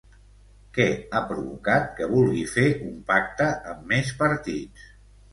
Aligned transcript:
Què 0.75 0.85
ha 1.17 1.19
provocat 1.31 1.83
que 1.99 2.07
vulgui 2.13 2.41
fer 2.53 2.63
un 2.85 2.95
pacte 3.11 3.49
amb 3.75 3.85
més 3.93 4.09
partits? 4.23 4.89